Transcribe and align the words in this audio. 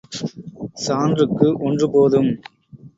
சான்றுக்கு 0.85 1.47
ஒன்று 1.59 1.89
போதும். 1.91 2.31